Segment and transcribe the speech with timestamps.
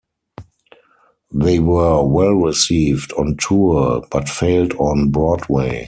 [1.31, 5.79] They were well received on tour but failed on Broadway.